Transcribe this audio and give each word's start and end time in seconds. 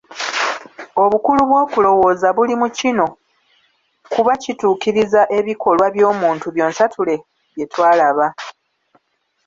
Obukulu 1.03 1.41
bw'okulowooza 1.49 2.27
buli 2.35 2.55
mu 2.61 2.67
kino, 2.77 3.05
kuba 4.13 4.33
kituukiriza 4.41 5.21
ebikolwa 5.37 5.87
by'omuntu 5.95 6.47
byonsatule 6.55 7.15
bye 7.55 7.65
twalaba. 7.71 8.27